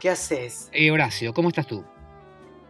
[0.00, 0.68] ¿qué haces?
[0.72, 1.84] Eh, Horacio, ¿cómo estás tú?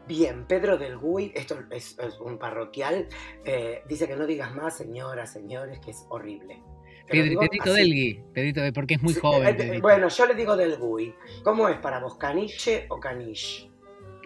[0.06, 3.06] Bien, Pedro del Gui, esto es, es un parroquial,
[3.44, 6.60] eh, dice que no digas más, señoras, señores, que es horrible.
[7.10, 7.80] Digo Pedrito así.
[7.80, 9.56] Delgui, Pedrito, de- porque es muy Sí, joven.
[9.60, 11.14] eh, bueno, yo le digo del Gui.
[11.42, 13.68] ¿Cómo es para vos, caniche o caniche?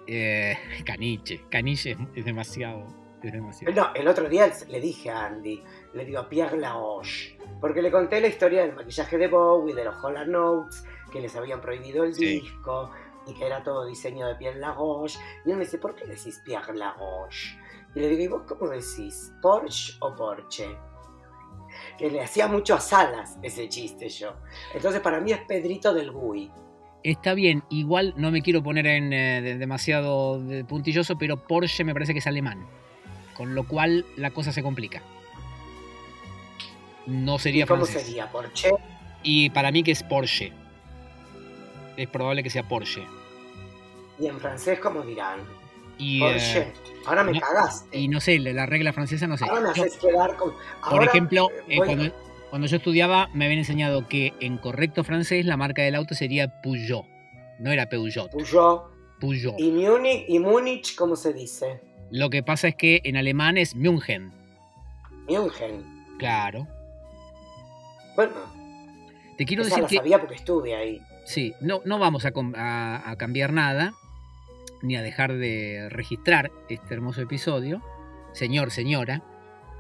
[0.07, 2.87] Eh, caniche, caniche es, demasiado.
[3.23, 3.75] Es demasiado.
[3.75, 5.62] No, el otro día le dije a Andy,
[5.95, 9.95] le digo Pierre Laroche, porque le conté la historia del maquillaje de Bowie, de los
[10.05, 10.84] Hola Notes,
[11.15, 12.41] que les habían prohibido el Sí.
[12.41, 12.91] disco
[13.27, 15.19] y que era todo diseño de Pierre Laroche.
[15.47, 17.57] Y él me dice, ¿por qué decís Pierre Laroche?
[17.95, 19.33] Y le digo, ¿y vos cómo decís?
[19.41, 20.77] ¿Porsche o Porsche?
[21.97, 24.35] Que le hacía mucho a Salas ese chiste yo.
[24.75, 26.51] Entonces para mí es Pedrito del Gui.
[27.05, 31.84] Está bien, igual no me quiero poner en eh, de- demasiado de puntilloso, pero Porsche
[31.84, 32.67] me parece que es alemán.
[33.37, 35.03] Con lo cual la cosa se complica.
[37.06, 38.06] No ¿Y sería cómo francés.
[38.06, 38.31] sería?
[38.31, 38.71] ¿Porsche?
[39.23, 40.53] Y para mí que es Porsche.
[41.97, 43.05] Es probable que sea Porsche.
[44.19, 45.41] ¿Y en francés cómo dirán?
[45.98, 46.59] Y, Porsche.
[46.61, 46.73] eh,
[47.06, 47.98] Ahora me no- cagaste.
[47.98, 49.45] y no sé, la la regla francesa no sé.
[49.45, 50.55] Ahora me Yo- haces quedar con.
[50.91, 52.12] Por ejemplo, eh, cuando,
[52.50, 56.61] cuando yo estudiaba me habían enseñado que en correcto francés la marca del auto sería
[56.62, 57.05] Peugeot.
[57.61, 58.91] No era Peugeot, Peugeot.
[59.20, 59.55] Peugeot.
[59.61, 61.81] ¿Y Múnich, y Múnich cómo se dice?
[62.11, 64.33] Lo que pasa es que en alemán es München.
[65.28, 65.84] München.
[66.19, 66.67] Claro.
[68.17, 68.33] Bueno,
[69.37, 71.00] Te quiero esa decir la que sabía porque estuve ahí.
[71.25, 73.94] Sí, no, no vamos a, com- a- a cambiar nada,
[74.83, 77.83] ni a dejar de registrar este hermoso episodio,
[78.33, 79.22] señor, señora,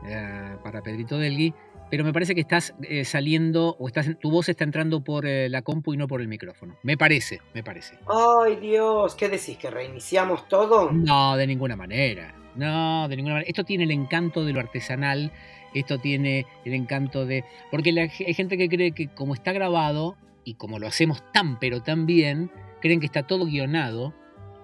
[0.06, 1.54] eh, para Pedrito Delgui,
[1.90, 5.48] pero me parece que estás eh, saliendo, o estás, tu voz está entrando por eh,
[5.48, 6.76] la compu y no por el micrófono.
[6.82, 7.98] Me parece, me parece.
[8.08, 9.56] Ay, Dios, ¿qué decís?
[9.58, 10.90] ¿Que reiniciamos todo?
[10.90, 12.34] No, de ninguna manera.
[12.56, 13.48] No, de ninguna manera.
[13.48, 15.30] Esto tiene el encanto de lo artesanal.
[15.74, 17.44] Esto tiene el encanto de.
[17.70, 21.58] Porque la hay gente que cree que como está grabado y como lo hacemos tan
[21.58, 22.50] pero tan bien,
[22.80, 24.14] creen que está todo guionado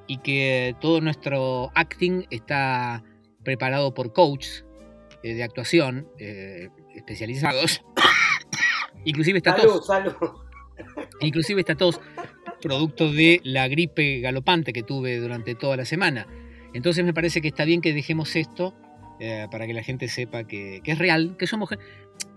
[0.07, 3.03] y que todo nuestro acting está
[3.45, 4.65] preparado por coaches
[5.23, 7.83] eh, de actuación eh, especializados.
[9.05, 10.13] Inclusive está Salud,
[11.21, 12.01] inclusive está todos
[12.61, 16.27] producto de la gripe galopante que tuve durante toda la semana.
[16.75, 18.75] Entonces me parece que está bien que dejemos esto
[19.19, 21.71] eh, para que la gente sepa que, que es real, que somos...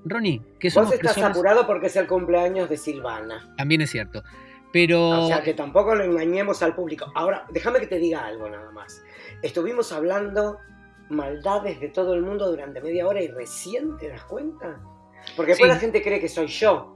[0.05, 1.31] Ronnie, que somos Vos estás personas...
[1.37, 3.53] apurado porque es el cumpleaños de Silvana.
[3.57, 4.23] También es cierto.
[4.71, 5.25] Pero...
[5.25, 7.11] O sea, que tampoco lo engañemos al público.
[7.15, 9.03] Ahora, déjame que te diga algo nada más.
[9.41, 10.57] Estuvimos hablando
[11.09, 14.79] maldades de todo el mundo durante media hora y recién te das cuenta.
[15.35, 15.75] Porque después Sí.
[15.75, 16.95] la gente cree que soy yo.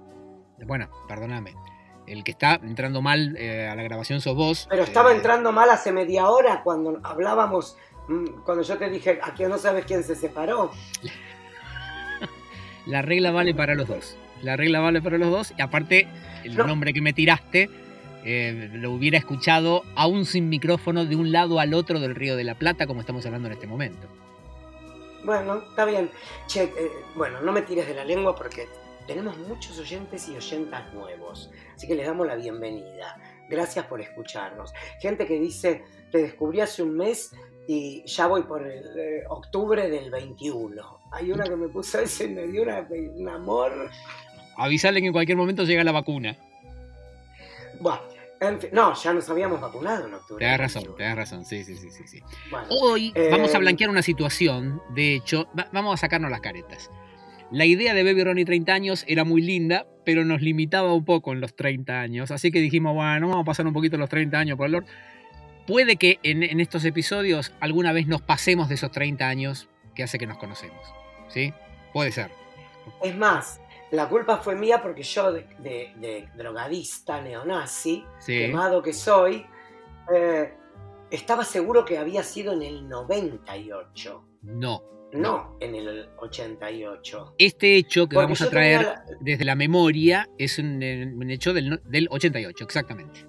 [0.66, 1.53] Bueno, perdóname.
[2.07, 4.66] El que está entrando mal eh, a la grabación sos vos.
[4.69, 9.19] Pero estaba Eh, entrando mal hace media hora cuando hablábamos, mm, cuando yo te dije,
[9.22, 10.72] aquí no sabes quién se separó.
[12.87, 14.17] La regla vale para los dos.
[14.43, 15.53] La regla vale para los dos.
[15.57, 16.07] Y aparte,
[16.43, 16.65] el No.
[16.65, 17.69] nombre que me tiraste
[18.23, 22.43] eh, lo hubiera escuchado aún sin micrófono de un lado al otro del Río de
[22.43, 24.07] la Plata, como estamos hablando en este momento.
[25.23, 26.09] Bueno, está bien.
[26.47, 26.71] Che, eh,
[27.15, 28.67] bueno, no me tires de la lengua porque
[29.07, 31.51] tenemos muchos oyentes y oyentas nuevos.
[31.75, 33.17] Así que les damos la bienvenida.
[33.49, 34.73] Gracias por escucharnos.
[35.01, 37.33] Gente que dice, te descubrí hace un mes
[37.67, 41.00] y ya voy por el eh, octubre del 21.
[41.11, 43.89] Hay una que me puso eso y me dio una- un amor.
[44.57, 46.35] Avisarle que en cualquier momento llega la vacuna.
[47.79, 48.00] Buah,
[48.39, 50.44] en fin, no, ya nos habíamos vacunado en octubre.
[50.44, 50.97] Te das razón, 21.
[50.97, 51.45] te das razón.
[51.45, 52.03] Sí, sí, sí, sí.
[52.07, 52.19] sí.
[52.50, 54.81] Bueno, Hoy Eh, vamos a blanquear una situación.
[54.95, 56.89] De hecho, va- vamos a sacarnos las caretas.
[57.51, 61.31] La idea de Baby Ronnie 30 años era muy linda, pero nos limitaba un poco
[61.34, 62.29] en los 30 años.
[62.31, 64.85] Así que dijimos, bueno, vamos a pasar un poquito los 30 años por el Lord.
[65.67, 70.03] Puede que en, en estos episodios alguna vez nos pasemos de esos 30 años que
[70.03, 70.81] hace que nos conocemos.
[71.29, 71.53] ¿Sí?
[71.94, 72.31] Puede ser.
[73.03, 73.59] Es más,
[73.91, 78.37] la culpa fue mía porque yo, de, de- de drogadista neonazi, Sí.
[78.37, 79.46] quemado que soy,
[80.16, 80.53] eh,
[81.11, 84.84] estaba seguro que había sido en el 98, No.
[85.14, 87.35] no en el 88.
[87.37, 90.81] Este hecho que Porque vamos a traer la- desde la memoria es un,
[91.17, 93.25] un hecho del, no- del 88, exactamente.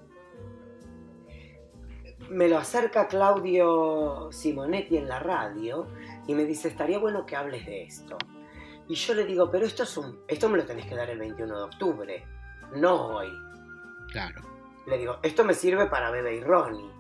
[2.30, 5.86] Me lo acerca Claudio Simonetti en la radio
[6.26, 8.16] y me dice, estaría bueno que hables de esto.
[8.88, 11.19] Y yo le digo, pero esto, es un, esto me lo tenés que dar el
[11.19, 12.25] 21 de octubre,
[12.75, 13.28] no hoy.
[14.12, 14.42] Claro.
[14.86, 16.90] Le digo, esto me sirve para Bebe y Ronnie.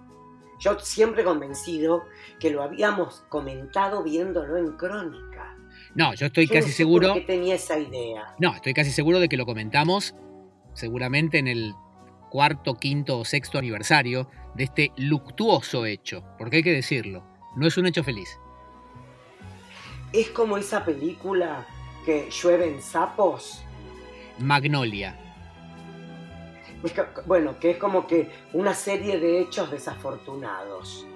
[0.60, 2.04] Yo siempre convencido
[2.40, 5.56] que lo habíamos comentado viéndolo en crónica.
[5.94, 7.14] No, yo estoy Yo casi no sé seguro.
[7.14, 8.34] qué tenía esa idea.
[8.38, 10.14] No, estoy casi seguro de que lo comentamos
[10.74, 11.74] seguramente en el
[12.28, 14.28] cuarto, quinto o sexto aniversario
[14.58, 17.24] de este luctuoso hecho, porque hay que decirlo,
[17.54, 18.38] no es un hecho feliz.
[20.12, 21.64] Es como esa película
[22.04, 23.62] que llueven sapos.
[24.38, 25.16] Magnolia.
[26.82, 26.92] Es
[27.26, 31.06] bueno, que es como que una serie de hechos desafortunados.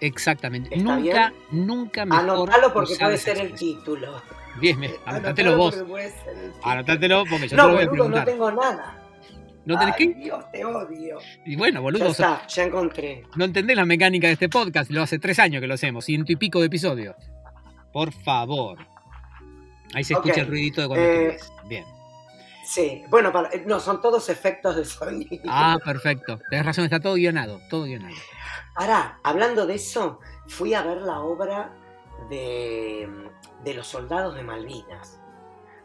[0.00, 0.74] Exactamente.
[0.74, 2.20] ¿Está Nunca, nunca mejor.
[2.30, 4.20] Anotalo porque puede ser el título.
[4.60, 4.78] Bien.
[5.06, 5.82] Anotátelo vos.
[6.62, 8.26] Anotátelo porque yo te No, lo voy a preguntar.
[8.26, 9.01] no tengo nada.
[9.64, 10.14] ¿No tenés Ay, que?
[10.20, 11.18] Dios, te odio.
[11.44, 13.22] Y bueno, Ya boludo, está, ya encontré.
[13.36, 14.90] no entendés la mecánica de este podcast.
[14.90, 17.14] Lo hace tres años que lo hacemos, ciento y pico de episodios.
[17.92, 18.78] Por favor.
[19.94, 21.36] Ahí se escucha el ruidito de cuando eh.
[21.68, 21.84] Bien.
[22.64, 25.42] Sí, bueno, para- eh, no, son todos efectos de sonido.
[25.48, 26.40] Ah, perfecto.
[26.48, 27.60] Tenés razón, está todo guionado.
[27.68, 28.14] Todo guionado.
[28.74, 31.72] Pará, hablando de eso, fui a ver la obra
[32.30, 33.08] de,
[33.64, 35.20] de los soldados de Malvinas,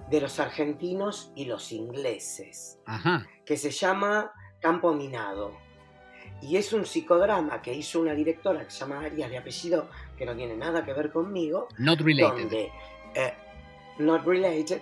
[0.10, 3.26] de los argentinos y los ingleses, Ajá.
[3.46, 5.52] que se llama Campo Minado.
[6.42, 10.26] Y es un psicodrama que hizo una directora que se llama Arias de apellido, que
[10.26, 12.38] no tiene nada que ver conmigo, Not related.
[12.42, 12.72] donde,
[13.16, 13.34] eh,
[14.00, 14.82] not related,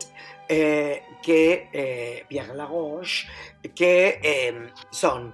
[0.50, 3.28] eh, que eh, Pierre Laroche,
[3.74, 5.34] que eh, son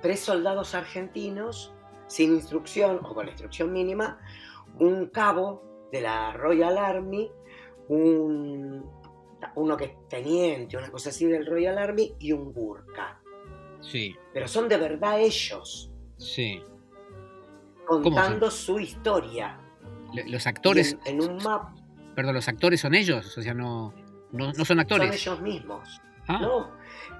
[0.00, 1.72] tres soldados argentinos
[2.08, 4.18] sin instrucción o con la instrucción mínima,
[4.80, 5.62] un cabo
[5.92, 7.30] de la Royal Army,
[7.92, 8.90] un,
[9.54, 13.20] uno que es teniente, una cosa así del Royal Army y un burka.
[13.80, 16.62] Sí, Pero son de verdad ellos, sí.
[17.86, 19.58] contando su historia.
[20.26, 21.74] Los actores, en, en un mapa
[22.14, 23.94] perdón, los actores son ellos, o sea, no,
[24.32, 25.20] no, no son actores.
[25.20, 26.00] son ellos mismos.
[26.28, 26.70] Ah, ¿no?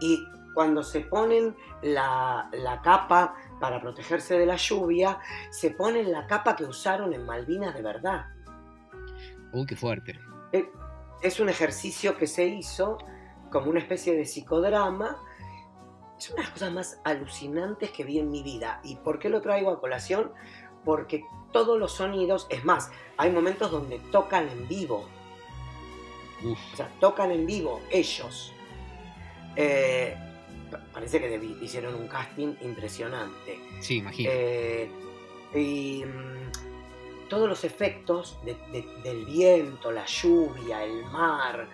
[0.00, 0.22] Y
[0.54, 5.18] cuando se ponen la, la capa para protegerse de la lluvia,
[5.50, 8.26] se ponen la capa que usaron en Malvinas de verdad.
[9.52, 10.18] Uy, qué fuerte.
[10.52, 10.68] Eh,
[11.22, 12.98] Es un ejercicio que se hizo
[13.50, 15.16] como una especie de psicodrama.
[16.18, 18.80] Es una de las cosas más alucinantes que vi en mi vida.
[18.82, 20.32] ¿Y por qué lo traigo a colación?
[20.84, 25.04] Porque todos los sonidos, es más, hay momentos donde tocan en vivo.
[26.44, 28.52] Uf, O sea, tocan en vivo ellos.
[29.54, 30.16] Eh,
[30.70, 33.60] pa- parece que hicieron un casting impresionante.
[33.80, 34.30] sí, imagino.
[34.32, 34.90] Eh,
[35.54, 36.50] y mm,
[37.32, 41.66] todos los efectos de- de- del viento, la lluvia, el mar,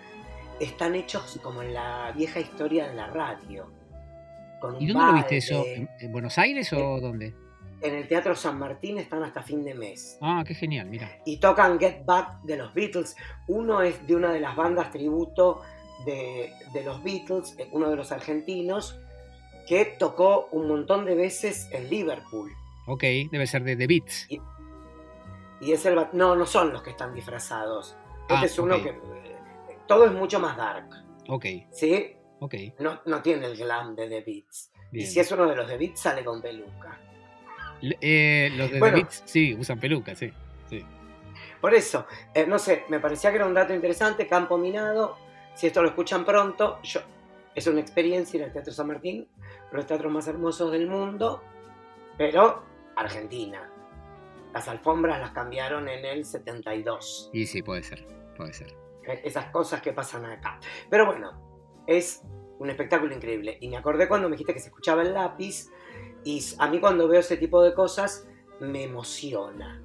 [0.57, 3.69] están hechos como en la vieja historia de la radio.
[4.61, 5.65] Con ¿Y dónde lo viste eso?
[5.65, 7.33] ¿En, en Buenos Aires o dónde?
[7.81, 10.17] En el Teatro San Martín están hasta fin de mes.
[10.21, 11.11] Ah, qué genial, mira.
[11.25, 13.17] y tocan Get Back de los Beatles.
[13.47, 15.61] Uno es de una de las bandas tributo
[16.05, 18.97] de, de los Beatles, eh, uno de los argentinos,
[19.67, 22.49] que tocó un montón de veces en Liverpool.
[22.87, 24.25] Ok, debe ser de The Beats.
[24.29, 24.39] Y
[25.61, 26.07] es el...
[26.13, 27.95] No, no son los que están disfrazados.
[28.21, 28.89] Este Ah, es uno que...
[28.89, 30.87] eh, Todo es mucho más dark,
[31.27, 32.15] Ok, ¿sí?
[32.39, 34.71] ok, No, no tiene el glam de The Beats.
[34.91, 36.99] Y si es uno de los The Beats, sale con peluca.
[37.81, 38.97] Eh, los de Bueno.
[38.97, 40.31] The Beats, sí, usan pelucas, sí.
[40.69, 40.83] sí.
[41.61, 45.17] Por eso, eh, no sé, me parecía que era un dato interesante, campo minado,
[45.55, 47.01] si esto lo escuchan pronto, yo,
[47.53, 49.27] es una experiencia ir al Teatro San Martín,
[49.71, 51.43] los teatros más hermosos del mundo,
[52.17, 52.63] pero
[52.95, 53.69] Argentina.
[54.53, 58.05] Las alfombras las cambiaron en el 72, Y sí, puede ser,
[58.35, 58.75] puede ser.
[59.07, 60.59] eh, esas cosas que pasan acá.
[60.89, 62.23] Pero bueno, es
[62.57, 63.57] un espectáculo increíble.
[63.61, 65.69] Y me acordé cuando me dijiste que se escuchaba el lápiz,
[66.23, 68.27] y a mí cuando veo ese tipo de cosas
[68.59, 69.81] me emociona.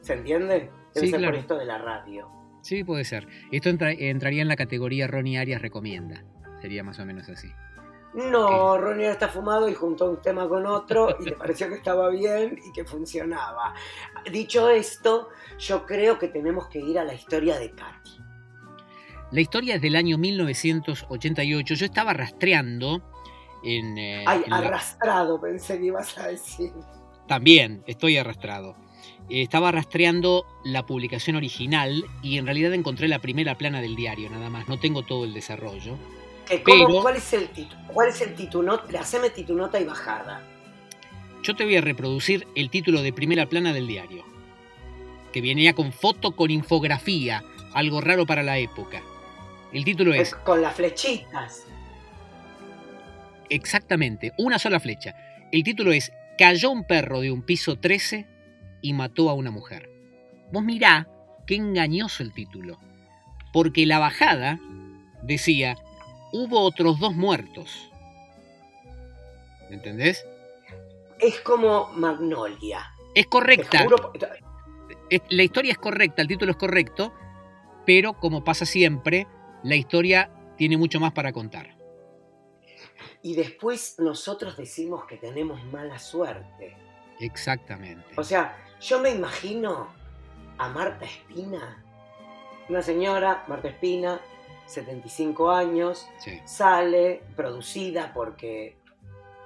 [0.00, 0.70] ¿Se entiende?
[0.94, 1.32] Debe Sí, ser claro.
[1.34, 2.28] por esto de la radio.
[2.62, 3.28] Sí, puede ser.
[3.52, 6.24] Esto entra- entraría en la categoría Ronnie Arias recomienda.
[6.60, 7.48] Sería más o menos así.
[8.14, 11.74] No, Ronnie ahora está fumado y juntó un tema con otro y le pareció que
[11.74, 13.74] estaba bien y que funcionaba.
[14.32, 18.10] Dicho esto, yo creo que tenemos que ir a la historia de Katy.
[19.30, 21.74] La historia es del año 1988.
[21.74, 23.02] Yo estaba rastreando
[23.62, 23.98] en...
[23.98, 26.72] eh, Ay, en la- arrastrado, pensé que ibas a decir.
[27.26, 28.74] También, estoy arrastrado.
[29.28, 34.30] Eh, Estaba rastreando la publicación original y en realidad encontré la primera plana del diario,
[34.30, 34.66] nada más.
[34.66, 35.98] No tengo todo el desarrollo.
[36.48, 37.80] Que cómo- Pero- ¿Cuál es el título?
[37.92, 38.82] ¿Cuál es el título?
[38.98, 40.42] Haceme titunota y bajada.
[41.42, 44.24] Yo te voy a reproducir el título de primera plana del diario,
[45.32, 49.02] que venía con foto con infografía, algo raro para la época.
[49.72, 51.64] El título Es es con las flechitas.
[53.50, 55.14] exactamente una sola flecha.
[55.52, 58.26] El título es Cayó un perro de un piso 13
[58.82, 59.90] y mató a una mujer.
[60.52, 61.08] Vos mirá
[61.46, 62.78] qué engañoso el título,
[63.52, 64.58] porque la bajada
[65.22, 65.76] decía
[66.32, 67.90] hubo otros dos muertos.
[69.68, 70.24] ¿Me entendés?
[71.18, 72.80] Es como Magnolia.
[73.14, 73.84] Es correcta.
[73.84, 74.12] juro-
[75.30, 77.12] la historia es correcta, el título es correcto,
[77.86, 79.26] pero como pasa siempre,
[79.62, 81.76] la historia tiene mucho más para contar.
[83.22, 86.76] Y después nosotros decimos que tenemos mala suerte.
[87.20, 88.06] Exactamente.
[88.16, 89.88] O sea, yo me imagino
[90.58, 91.82] a Marta Espina,
[92.68, 94.20] una señora, Marta Espina,
[94.68, 96.40] 75 años, Sí.
[96.44, 98.76] sale producida porque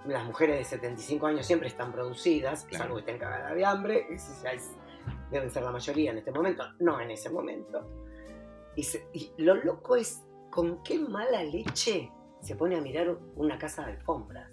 [0.07, 2.85] las mujeres de 75 años siempre están producidas, Claro.
[2.85, 4.73] salvo que estén cagadas de hambre, ese ya es-
[5.31, 7.89] deben ser la mayoría en este momento, no en ese momento.
[8.75, 12.11] Y, se- y lo loco es con qué mala leche
[12.41, 14.51] se pone a mirar una casa de alfombras.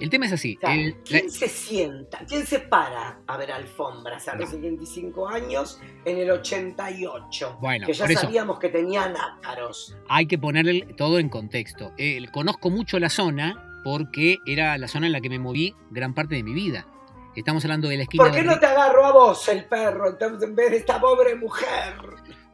[0.00, 0.56] El tema es así.
[0.56, 2.18] O sea, el- la- ¿Quién se sienta?
[2.26, 4.56] ¿Quién se para a ver alfombras a los No.
[4.56, 7.58] 75 años en el 88?
[7.60, 9.96] Bueno, que ya sabíamos que tenían ácaros.
[10.08, 11.92] hay que ponerle todo en contexto.
[11.98, 16.14] Eh, conozco mucho la zona porque era la zona en la que me moví gran
[16.14, 16.86] parte de mi vida.
[17.34, 20.10] Estamos hablando de la esquina ¿Por qué de no te agarró a vos el perro
[20.10, 21.94] entonces, en vez de esta pobre mujer?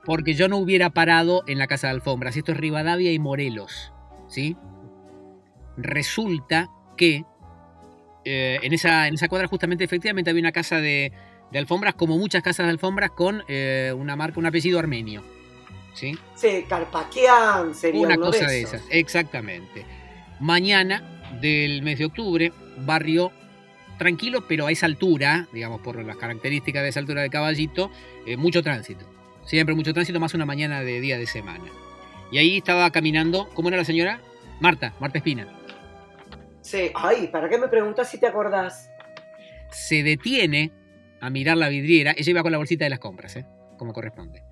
[0.04, 2.36] Porque yo no hubiera parado en la casa de alfombras.
[2.36, 3.92] Esto es Rivadavia y Morelos.
[4.28, 4.56] ¿Sí?
[5.76, 7.24] Resulta que
[8.24, 11.12] eh, en, esa, en esa cuadra justamente efectivamente había una casa de,
[11.50, 15.22] de alfombras, como muchas casas de alfombras, con eh, una marca, un apellido armenio.
[15.94, 16.16] ¿Sí?
[16.36, 19.84] Sí, Carpaquian sería Una uno cosa de de esas, exactamente.
[20.38, 21.02] Mañana
[21.40, 23.32] del mes de octubre, barrio
[23.98, 27.90] tranquilo, pero a esa altura, digamos, por las características de esa altura de caballito,
[28.26, 29.04] eh, mucho tránsito.
[29.44, 31.64] Siempre mucho tránsito, más una mañana de día de semana.
[32.30, 34.20] Y ahí estaba caminando, ¿cómo era la señora?
[34.60, 35.57] Marta, Marta Espina.
[36.68, 38.90] Sí, ay, ¿para qué me preguntas si te acordás?
[39.70, 40.70] Se detiene
[41.20, 43.46] a mirar la vidriera, ella iba con la bolsita de las compras, ¿eh?
[43.78, 44.42] como corresponde.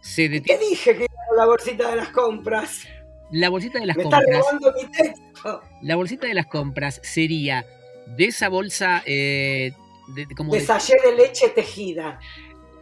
[0.00, 0.60] Se detiene.
[0.70, 2.86] dije que era la bolsita de las compras.
[3.30, 4.44] La bolsita de las Me estás compras.
[4.44, 5.62] robando mi texto.
[5.82, 7.64] La bolsita de las compras sería
[8.06, 9.72] de esa bolsa, eh,
[10.16, 12.18] de- como De de- sallé de leche tejida.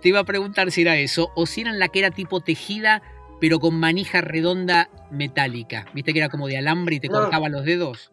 [0.00, 3.02] te iba a preguntar si era eso, o si era la que era tipo tejida,
[3.40, 5.84] pero con manija redonda metálica.
[5.92, 7.20] Viste que era como de alambre y te No.
[7.20, 8.10] cortaba los dedos.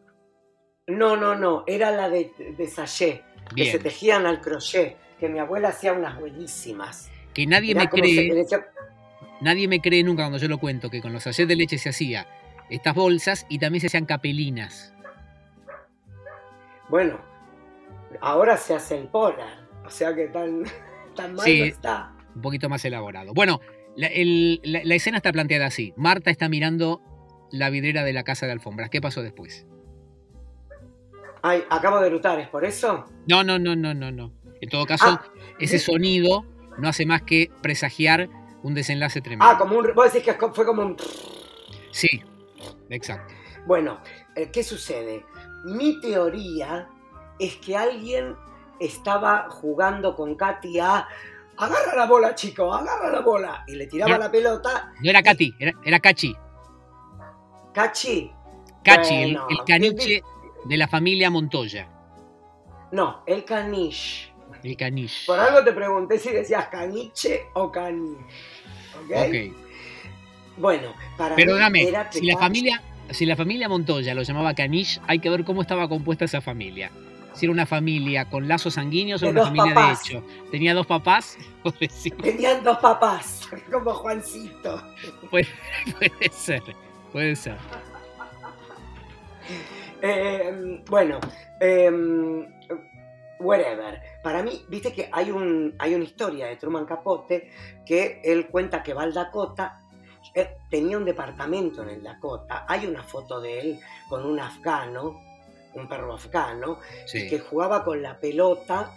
[0.87, 2.69] No, no, no, era la de, de
[3.55, 7.09] que se tejían al crochet, que mi abuela hacía unas buenísimas.
[7.33, 8.45] que nadie me se- cree,
[9.41, 11.89] nadie me cree nunca cuando yo lo cuento, que con los sachets de leche se
[11.89, 12.25] hacía
[12.69, 14.93] estas bolsas y también se hacían capelinas.
[16.89, 17.19] Bueno,
[18.21, 20.63] ahora se hace el polar, o sea que tan,
[21.15, 21.59] tan mal Sí.
[21.59, 22.13] no está.
[22.33, 23.33] un poquito más elaborado.
[23.33, 23.59] Bueno,
[23.97, 25.93] la, el- la- la escena está planteada así.
[25.97, 27.01] Marta está mirando
[27.51, 28.89] la vidriera de la casa de alfombras.
[28.89, 29.65] ¿Qué pasó después?
[31.47, 33.05] Ay, acabo de lutar, ¿es por eso?
[33.25, 34.33] No, no, no, no, no, no.
[34.59, 35.23] En todo caso, Ah,
[35.59, 36.43] ese sonido
[36.77, 38.27] no hace más que presagiar
[38.63, 39.45] un desenlace tremendo.
[39.45, 40.97] Ah, como un, vos decís que fue como un...
[41.91, 42.21] Sí,
[42.89, 43.33] exacto.
[43.65, 43.99] Bueno,
[44.35, 45.23] eh, ¿qué sucede?
[45.63, 46.89] Mi teoría
[47.39, 48.35] es que alguien
[48.81, 51.07] estaba jugando con Katy a...
[51.59, 53.63] Agarra la bola, chico, agarra la bola.
[53.67, 54.17] Y le tiraba No.
[54.19, 54.91] la pelota.
[55.01, 56.35] No era Katy, era, era Cachi.
[57.73, 58.31] Cachi.
[58.83, 60.21] Cachi, el, caniche
[60.67, 61.87] de la familia Montoya.
[62.91, 64.33] No, el caniche.
[64.63, 65.25] El caniche.
[65.25, 68.23] Por algo te pregunté si decías caniche o caniche.
[69.03, 69.11] ¿Ok?
[69.27, 69.67] Ok.
[70.57, 72.81] Bueno, para Perdóname, mí era si la familia,
[73.11, 76.91] si la familia Montoya lo llamaba caniche, hay que ver cómo estaba compuesta esa familia.
[77.33, 80.03] Si era una familia con lazos sanguíneos o una familia papás.
[80.03, 80.25] de hecho.
[80.49, 81.37] Tenía dos papás,
[82.23, 84.83] Tenían dos papás, como Juancito.
[85.29, 85.47] puede,
[85.99, 86.63] puede ser,
[87.11, 87.57] puede ser.
[90.01, 91.19] Eh, bueno,
[91.59, 91.91] eh,
[93.39, 94.01] whatever.
[94.23, 97.51] Para mí, viste que hay, un, hay una historia de Truman Capote
[97.85, 99.79] que él cuenta que va al Dakota.
[100.33, 102.65] él tenía un departamento en el Dakota.
[102.67, 105.19] Hay una foto de él con un afgano,
[105.73, 107.27] un perro afgano, Sí.
[107.29, 108.91] que jugaba con la pelota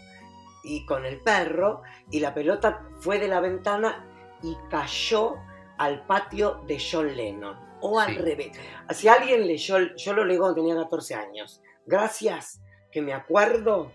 [0.65, 4.05] y con el perro, y la pelota fue de la ventana
[4.43, 5.37] y cayó
[5.79, 7.70] al patio de John Lennon.
[7.81, 8.19] O al Sí.
[8.19, 8.51] revés.
[8.91, 11.63] Si alguien leyó, yo lo leí cuando tenía 14 años.
[11.87, 12.61] Gracias
[12.93, 13.91] que me acuerdo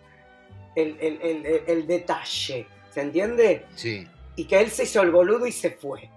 [0.75, 2.67] el, el- el- el- detalle.
[2.89, 3.65] ¿Se entiende?
[3.75, 4.07] Sí.
[4.35, 6.09] Y que él se hizo el boludo y se fue.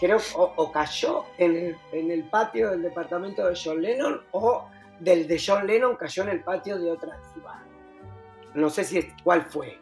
[0.00, 4.68] Creo o, o cayó en el, en el patio del departamento de John Lennon o
[5.00, 7.60] del de John Lennon cayó en el patio de otra ciudad.
[8.54, 9.78] No sé si es, cuál fue.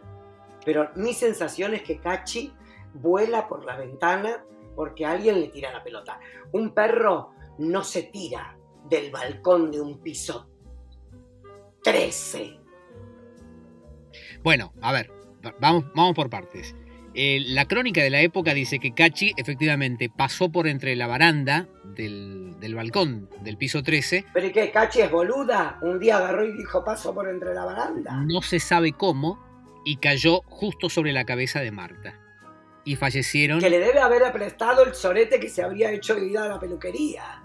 [0.64, 2.54] Pero mi sensación es que Cachi
[2.94, 6.18] vuela por la ventana porque alguien le tira la pelota.
[6.52, 8.56] Un perro no se tira
[8.88, 10.48] del balcón de un piso
[11.82, 12.58] 13.
[14.42, 15.10] Bueno, a ver,
[15.44, 16.74] va- vamos, vamos por partes.
[17.14, 21.68] Eh, la crónica de la época dice que Cachi efectivamente pasó por entre la baranda
[21.84, 24.24] del, del balcón del piso 13.
[24.32, 24.70] ¿Pero y qué?
[24.70, 25.78] ¿Cachi es boluda?
[25.82, 28.16] Un día agarró y dijo paso por entre la baranda.
[28.26, 29.38] No se sabe cómo
[29.84, 32.18] y cayó justo sobre la cabeza de Marta.
[32.84, 33.60] Y fallecieron.
[33.60, 36.58] Que le debe haber prestado el sorete que se habría hecho de ir a la
[36.58, 37.42] peluquería.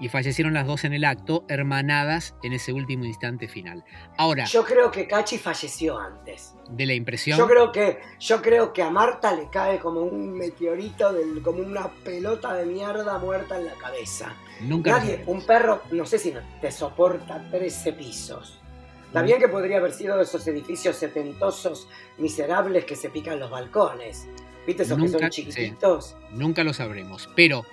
[0.00, 3.84] y fallecieron las dos en el acto, hermanadas en ese último instante final.
[4.16, 4.44] Ahora.
[4.44, 6.54] Yo creo que Cachi falleció antes.
[6.70, 7.36] De la impresión.
[7.36, 11.62] Yo creo que, yo creo que a Marta le cae como un meteorito, del, como
[11.62, 14.36] una pelota de mierda muerta en la cabeza.
[14.60, 14.92] Nunca.
[14.92, 18.60] Nadie, un perro, no sé si te soporta 13 pisos.
[19.06, 23.50] Está bien que podría haber sido de esos edificios setentosos miserables que se pican los
[23.50, 24.28] balcones.
[24.68, 26.14] ¿Viste esos que son chiquititos?
[26.30, 27.26] nunca lo sabremos.
[27.34, 27.64] Pero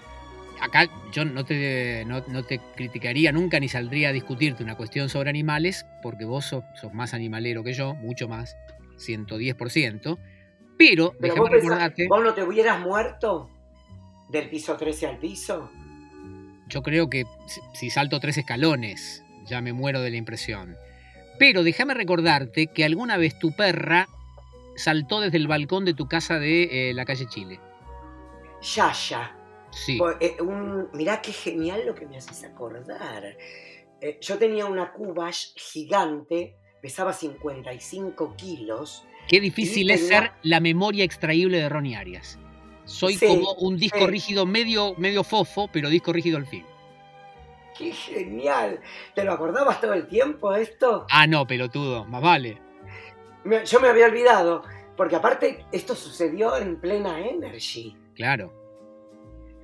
[0.61, 5.29] acá yo no te, no, te, criticaría nunca ni saldría a discutirte una cuestión sobre
[5.29, 8.55] animales, porque vos sos, más animalero que yo, mucho más,
[8.97, 10.17] 110%.
[10.77, 11.49] Pero, pero vos,
[12.07, 13.49] ¿Vos no te hubieras muerto
[14.29, 15.69] del piso 13 al piso?
[16.69, 17.25] Yo creo que
[17.73, 20.77] si salto tres escalones ya me muero de la impresión.
[21.37, 24.07] Pero déjame recordarte que alguna vez tu perra
[24.75, 27.59] saltó desde el balcón de tu casa de eh, la calle Chile.
[28.61, 29.35] Yaya.
[29.71, 29.99] Sí.
[30.19, 30.37] Eh,
[30.93, 33.37] mirá qué genial lo que me haces acordar.
[34.01, 39.05] Eh, yo tenía una Cubash gigante, pesaba 55 kilos.
[39.27, 42.39] Qué difícil es ser la memoria extraíble de Ronnie Arias.
[42.85, 46.63] Soy como un disco rígido medio, medio fofo, pero disco rígido al fin.
[47.77, 48.79] ¡Qué genial!
[49.13, 51.05] ¿Te lo acordabas todo el tiempo esto?
[51.09, 52.64] Ah, no, pelotudo, más vale.
[53.65, 54.63] Yo me había olvidado,
[54.97, 57.95] porque aparte esto sucedió en plena Energy.
[58.15, 58.53] Claro.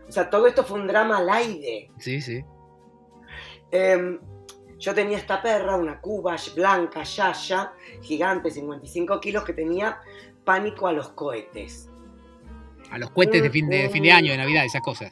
[0.08, 1.90] O sea, todo esto fue un drama al aire.
[1.98, 2.44] Sí, sí.
[3.72, 4.20] Em,
[4.78, 10.02] yo tenía esta perra, una cuba blanca, yaya, gigante, 55 kilos, que tenía
[10.44, 11.90] pánico a los cohetes.
[12.92, 15.12] A los cohetes de fin de, fin de año, de Navidad, esas cosas.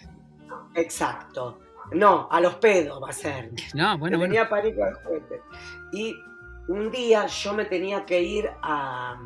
[0.76, 1.60] Exacto.
[1.92, 3.52] No, a los pedos va a ser.
[3.74, 5.42] No, bueno, Tenía pánico al juguete.
[5.94, 6.16] Y
[6.70, 9.20] un día yo me tenía que ir a,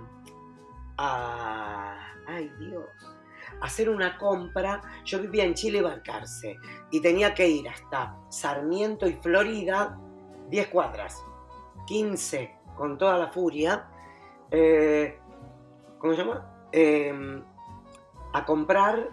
[0.97, 2.13] a.
[2.25, 2.85] Ay, Dios.
[3.59, 4.81] A hacer una compra.
[5.03, 6.57] Yo vivía en Chile, Balcarce.
[6.89, 9.99] Y tenía que ir hasta Sarmiento y Florida,
[10.49, 11.21] 10 cuadras.
[11.85, 13.89] 15 con toda la furia.
[14.49, 15.19] Eh,
[15.99, 16.69] ¿Cómo se llama?
[16.71, 17.43] Em,
[18.31, 19.09] a comprar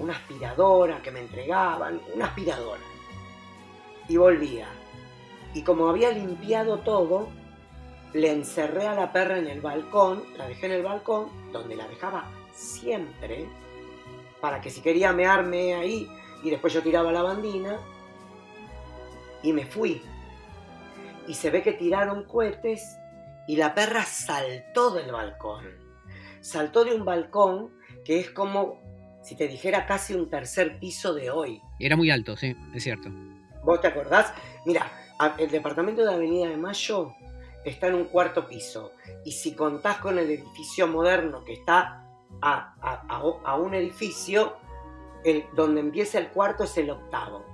[0.00, 2.82] una aspiradora que me entregaban, una aspiradora.
[4.08, 4.66] Y volvía.
[5.54, 7.28] Y como había limpiado todo,
[8.12, 11.86] le encerré a la perra en el balcón, la dejé en el balcón, donde la
[11.88, 13.46] dejaba siempre,
[14.40, 16.08] para que si quería mearme ahí,
[16.42, 17.78] y después yo tiraba la bandina,
[19.42, 20.02] y me fui.
[21.26, 22.98] Y se ve que tiraron cohetes
[23.46, 25.66] y la perra saltó del balcón.
[26.40, 27.70] Saltó de un balcón
[28.04, 28.80] que es como
[29.22, 31.60] si te dijera casi un tercer piso de hoy.
[31.78, 33.10] Era muy alto, sí, es cierto.
[33.62, 34.32] ¿Vos te acordás?
[34.64, 34.90] Mira,
[35.38, 37.14] el departamento de Avenida de Mayo
[37.70, 38.92] está en un cuarto piso.
[39.24, 42.04] Y si contás con el edificio moderno que está
[42.42, 44.56] a, un edificio,
[45.24, 47.44] el, donde empieza el cuarto es el octavo.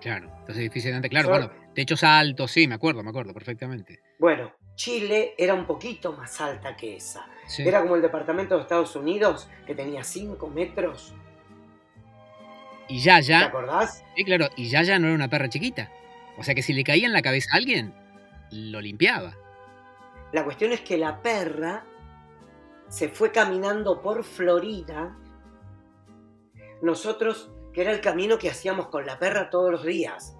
[0.00, 4.00] Claro, entonces antes, claro, bueno, techos altos, sí, me acuerdo, me acuerdo perfectamente.
[4.18, 7.26] Bueno, Chile era un poquito más alta que esa.
[7.58, 11.14] Era como el departamento de Estados Unidos, que tenía 5 metros.
[12.88, 13.38] Y Yaya.
[13.40, 14.04] ¿Te acordás?
[14.16, 15.90] Sí, claro, y Yaya no era una perra chiquita.
[16.38, 17.94] O sea que si le caía en la cabeza a alguien,
[18.50, 19.34] lo limpiaba.
[20.32, 21.84] La cuestión es que la perra
[22.88, 25.16] se fue caminando por Florida.
[26.80, 30.36] Nosotros, que era el camino que hacíamos con la perra todos los días.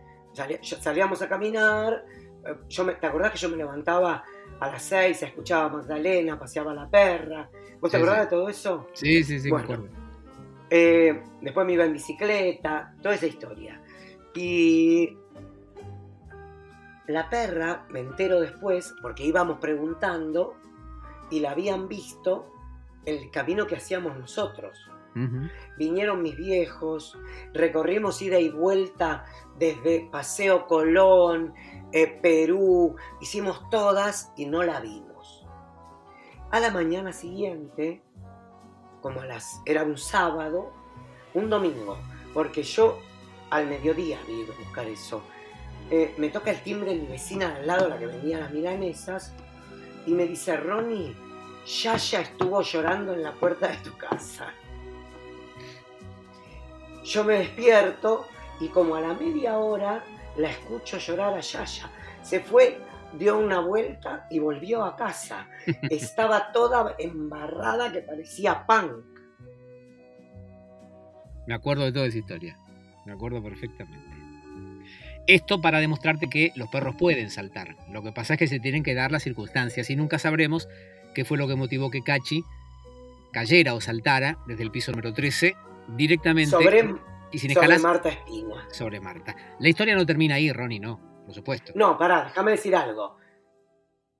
[0.80, 2.04] Salíamos a caminar.
[2.44, 4.24] Eh, ¿Te acordás que yo me levantaba
[4.60, 7.50] a las seis, escuchaba a Magdalena, paseaba a la perra.
[7.80, 8.88] ¿Vos te acordás de todo eso?
[8.92, 9.88] Sí, sí, sí, me acuerdo.
[10.70, 13.82] Eh, después me iba en bicicleta, toda esa historia.
[14.34, 15.18] Y
[17.06, 20.54] la perra, me entero después, porque íbamos preguntando
[21.30, 22.52] y la habían visto
[23.04, 24.78] el camino que hacíamos nosotros.
[25.76, 27.18] Vinieron mis viejos,
[27.52, 29.26] recorrimos ida y vuelta
[29.58, 31.52] desde Paseo Colón,
[31.92, 35.46] eh, Perú, hicimos todas y no la vimos.
[36.50, 38.02] A la mañana siguiente,
[39.02, 40.72] como a las, era un sábado,
[41.34, 41.98] un domingo,
[42.32, 42.98] porque yo
[43.50, 45.22] al mediodía había ido a buscar eso.
[45.94, 49.34] Eh, me toca el timbre de mi vecina al lado, la que vendía las milanesas,
[50.06, 51.14] y me dice, Ronnie,
[51.66, 54.54] Yaya estuvo llorando en la puerta de tu casa.
[57.04, 58.26] Yo me despierto
[58.58, 60.02] y como a la media hora
[60.38, 61.90] la escucho llorar a Yaya.
[62.22, 62.80] Se fue,
[63.12, 65.46] dio una vuelta y volvió a casa.
[65.90, 69.04] Estaba toda embarrada que parecía punk.
[71.46, 72.56] Me acuerdo de toda esa historia.
[73.04, 74.11] Me acuerdo perfectamente.
[75.26, 77.76] Esto para demostrarte que los perros pueden saltar.
[77.90, 80.68] Lo que pasa es que se tienen que dar las circunstancias y nunca sabremos
[81.14, 82.44] qué fue lo que motivó que Cachi
[83.32, 85.54] cayera o saltara desde el piso número 13
[85.96, 86.54] directamente
[87.32, 88.68] Y sin sobre escalas Marta Espina.
[88.72, 89.34] sobre Marta.
[89.58, 91.72] La historia no termina ahí, Ronnie, no, por supuesto.
[91.74, 93.16] No, pará, déjame decir algo.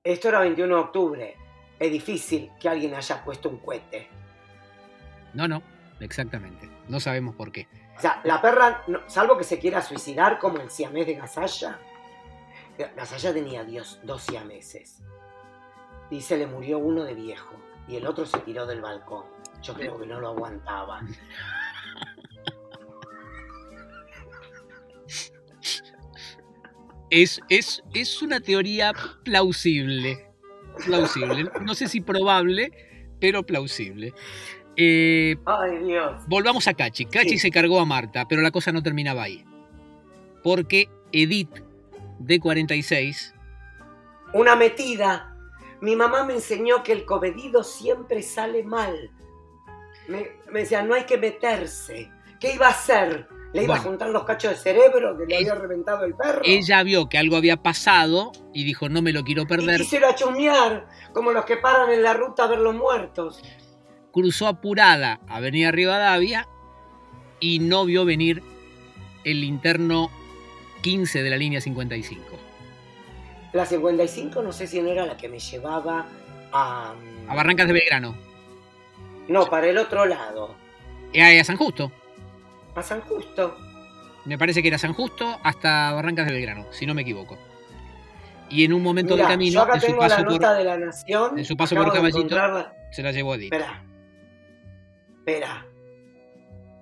[0.03, 1.35] Esto era 21 de octubre.
[1.79, 4.07] Es difícil que alguien haya puesto un cohete.
[5.33, 5.61] No, no,
[5.99, 6.69] exactamente.
[6.87, 7.67] No sabemos por qué.
[7.97, 11.79] O sea, la perra, salvo que se quiera suicidar como el siamés de Gasalla.
[12.95, 15.01] Gasalla tenía dios, dos siameses.
[16.09, 17.55] Y se le murió uno de viejo.
[17.87, 19.25] Y el otro se tiró del balcón.
[19.61, 21.01] Yo creo que no lo aguantaba.
[27.09, 28.91] Es, es, es una teoría
[29.23, 30.31] plausible.
[30.83, 31.51] Plausible.
[31.61, 32.71] No sé si probable,
[33.19, 34.13] pero plausible.
[34.75, 36.21] Eh, Ay, Dios.
[36.27, 37.05] volvamos a Cachi.
[37.05, 37.39] Cachi Sí.
[37.39, 39.45] se cargó a Marta, pero la cosa no terminaba ahí.
[40.43, 41.59] Porque Edith,
[42.19, 43.33] de 46,
[44.33, 45.29] Una metida.
[45.81, 49.11] Mi mamá me enseñó que el comedido siempre sale mal.
[50.07, 52.09] Me, me decía, no hay que meterse.
[52.39, 53.27] ¿Qué iba a hacer?
[53.53, 53.81] ¿Le iba Bueno.
[53.81, 56.41] a juntar los cachos de cerebro que le había reventado el perro?
[56.43, 59.81] ella vio que algo había pasado y dijo, no me lo quiero Y perder.
[60.15, 63.39] chumear, como los que paran en la ruta a ver los muertos.
[64.13, 66.47] Cruzó apurada Avenida Rivadavia
[67.39, 68.41] y no vio venir
[69.25, 70.09] el interno
[70.83, 72.23] 15 de la línea 55.
[73.53, 76.05] La 55 no sé si no era la que me llevaba
[76.51, 76.93] a...
[77.27, 78.15] A Barrancas de Belgrano.
[79.27, 80.55] No, para el otro lado.
[81.13, 81.91] Eh, A San Justo.
[82.75, 83.57] A San Justo.
[84.25, 87.37] Me parece que era San Justo hasta Barrancas de Belgrano, si no me equivoco.
[88.49, 90.57] Y en un momento Mirá, del camino, yo acá en su tengo la nota por,
[90.57, 91.39] de la Nación.
[91.39, 92.35] en su paso por Caballito.
[92.91, 93.53] se la llevó a Edith.
[93.53, 93.81] Espera.
[95.23, 95.65] Espera.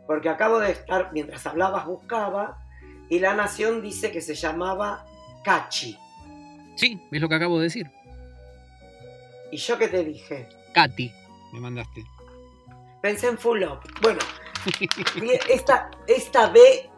[0.07, 2.57] Porque acabo de estar, mientras hablabas buscaba,
[3.07, 5.05] y la Nación dice que se llamaba
[5.43, 5.95] Cachi.
[6.75, 7.91] Sí, es lo que acabo de decir.
[9.51, 10.49] ¿Y yo qué te dije?
[10.73, 11.11] Katy,
[11.53, 12.03] me mandaste.
[12.99, 13.81] Pensé en Full Up.
[14.01, 14.19] Bueno,
[15.49, 16.89] esta, esta B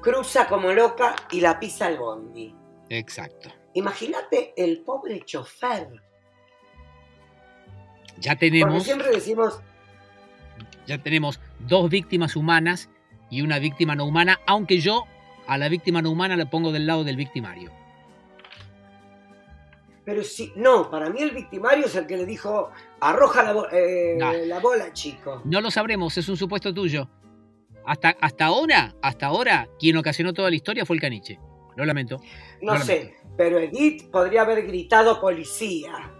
[0.00, 2.54] cruza como loca y la pisa el bondi.
[2.88, 3.50] Exacto.
[3.74, 5.88] Imagínate el pobre chofer.
[8.18, 9.60] Ya Porque tenemos, siempre decimos,
[10.86, 12.88] ya tenemos dos víctimas humanas
[13.30, 15.04] y una víctima no humana, aunque yo
[15.46, 17.70] a la víctima no humana la pongo del lado del victimario.
[20.04, 20.52] pero si.
[20.54, 22.70] No, para mí el victimario es el que le dijo,
[23.00, 24.32] arroja la, eh, No.
[24.32, 25.42] la bola, chico.
[25.44, 27.08] No lo sabremos, es un supuesto tuyo.
[27.84, 31.40] Hasta, hasta ahora, hasta ahora, quien ocasionó toda la historia fue el caniche.
[31.76, 32.18] Lo lamento.
[32.62, 36.12] No Lo sé, pero Edith podría haber gritado policía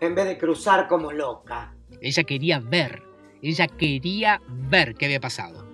[0.00, 1.74] en vez de cruzar como loca.
[2.00, 3.02] Ella quería ver,
[3.48, 5.66] ella quería ver qué había pasado.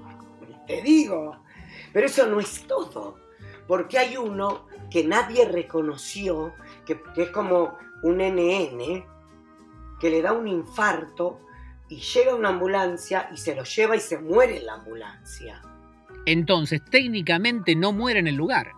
[0.66, 1.36] Te digo.
[1.92, 3.18] Pero eso no es todo.
[3.66, 9.04] Porque hay uno que nadie reconoció, que, que es como un NN,
[9.98, 11.40] que le da un infarto
[11.88, 15.62] y llega una ambulancia y se lo lleva y se muere en la ambulancia.
[16.26, 18.72] Entonces, técnicamente no muere en el lugar.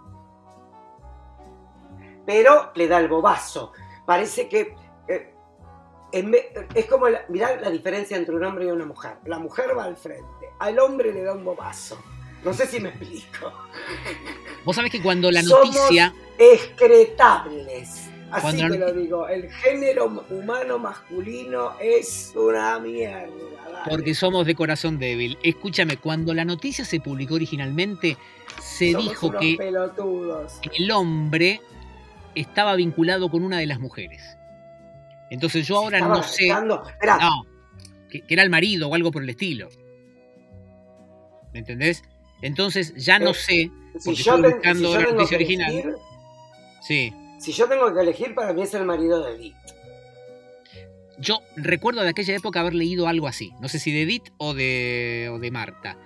[2.27, 3.73] Pero le da el bobazo.
[4.07, 4.75] Parece que...
[6.13, 9.13] es como, la, mirá la diferencia entre un hombre y una mujer.
[9.27, 10.25] La mujer va al frente,
[10.59, 11.99] al hombre le da un bobazo.
[12.45, 13.53] No sé si me explico.
[14.65, 18.09] Vos sabés que cuando la Somos- noticia, excretables.
[18.31, 19.27] Así Cuando te lo digo.
[19.29, 23.27] El género humano masculino es una mierda.
[23.73, 23.91] dale.
[23.91, 28.17] porque somos de corazón débil, escúchame, cuando la noticia se publicó originalmente,
[28.63, 30.61] se Somos dijo que pelotudos.
[30.77, 31.61] el hombre
[32.35, 34.37] estaba vinculado con una de las mujeres.
[35.31, 37.47] Entonces yo ahora no sé, Esperá, no,
[38.11, 39.69] que, que era el marido o algo por el estilo.
[41.53, 42.03] ¿Me entendés?
[42.43, 45.45] Entonces ya no Eh, sé, si yo, estoy buscando si yo la tengo noticia que
[45.45, 45.73] original.
[45.73, 45.95] elegir,
[46.83, 47.13] sí.
[47.41, 49.57] si yo tengo que elegir, para mí es el marido de Edith.
[51.19, 53.53] Yo recuerdo de aquella época haber leído algo así.
[53.61, 55.97] No sé si de Edith o de, o de Marta.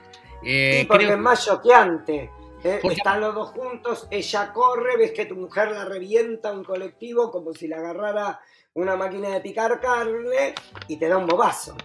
[0.44, 2.30] Eh, Sí, porque creo- es más choqueante.
[2.64, 6.62] Eh, Porque- Están los dos juntos, ella corre, ves que tu mujer la revienta un
[6.64, 8.38] colectivo como si le agarrara
[8.74, 10.54] una máquina de picar carne
[10.88, 11.76] y te da un bobazo.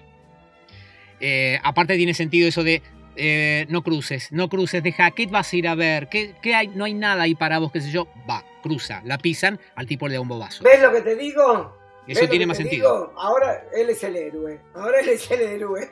[1.20, 2.82] eh, aparte tiene sentido eso de
[3.16, 6.08] eh, no cruces, no cruces, deja, ¿qué vas a ir a ver?
[6.08, 6.68] ¿Qué, qué hay?
[6.68, 8.08] No hay nada ahí para vos, qué sé yo.
[8.30, 10.64] Va, cruza, la pisan, al tipo le da un bobazo.
[10.64, 11.76] ¿Ves lo que te digo?
[12.08, 13.08] ¿Ves Eso tiene más sentido.
[13.08, 13.20] digo?
[13.20, 14.62] Ahora él es el héroe.
[14.76, 15.90] Ahora él es el héroe.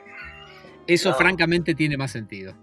[0.86, 1.16] Eso No.
[1.16, 2.54] francamente tiene más sentido.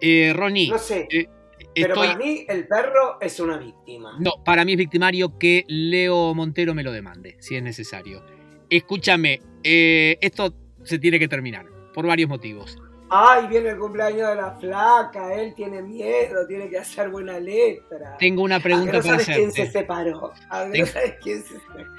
[0.00, 1.06] Eh, Ronnie, No sé.
[1.12, 1.26] eh,
[1.74, 2.06] Pero estoy...
[2.08, 4.16] para mí el perro es una víctima.
[4.18, 8.22] No, para mí es victimario que Leo Montero me lo demande, si es necesario.
[8.68, 10.54] Escúchame, eh, esto
[10.84, 12.78] se tiene que terminar, por varios motivos.
[13.12, 18.16] Ay, viene el cumpleaños de la flaca, él tiene miedo, tiene que hacer buena letra.
[18.18, 19.78] Tengo una pregunta no para sabes quién se hacerte.
[19.80, 20.32] separó.
[20.32, 21.90] Que Tengo- no sabes quién se separó.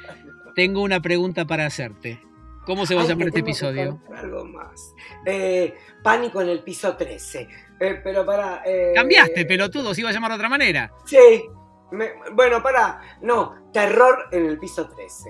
[0.56, 2.22] Tengo una pregunta para hacerte.
[2.66, 4.00] ¿Cómo se va a llamar te este episodio?
[4.16, 4.94] Algo más.
[5.26, 7.48] Eh, pánico en el piso 13.
[7.80, 8.62] Eh, pero para.
[8.66, 10.92] eh, Cambiaste, pelotudo, se iba a llamar de otra manera.
[11.06, 11.44] Sí.
[11.92, 13.02] Me- bueno, para.
[13.22, 15.30] No, terror en el piso 13.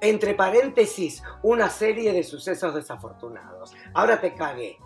[0.00, 3.74] Entre paréntesis, una serie de sucesos desafortunados.
[3.94, 4.78] Ahora te cagué.